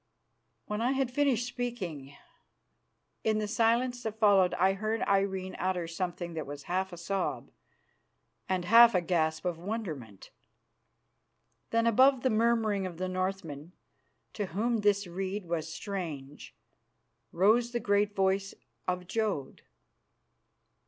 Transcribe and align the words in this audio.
When 0.65 0.81
I 0.81 0.93
had 0.93 1.11
finished 1.11 1.45
speaking, 1.45 2.15
in 3.23 3.37
the 3.37 3.47
silence 3.47 4.01
that 4.01 4.17
followed 4.17 4.55
I 4.55 4.73
heard 4.73 5.03
Irene 5.07 5.55
utter 5.59 5.87
something 5.87 6.33
that 6.33 6.47
was 6.47 6.63
half 6.63 6.91
a 6.91 6.97
sob 6.97 7.51
and 8.49 8.65
half 8.65 8.95
a 8.95 9.01
gasp 9.01 9.45
of 9.45 9.59
wonderment. 9.59 10.31
Then 11.69 11.85
above 11.85 12.23
the 12.23 12.31
murmuring 12.31 12.87
of 12.87 12.97
the 12.97 13.07
Northmen, 13.09 13.73
to 14.33 14.47
whom 14.47 14.77
this 14.77 15.05
rede 15.05 15.45
was 15.45 15.71
strange, 15.71 16.55
rose 17.31 17.71
the 17.71 17.79
great 17.79 18.15
voice 18.15 18.55
of 18.87 19.05
Jodd. 19.05 19.61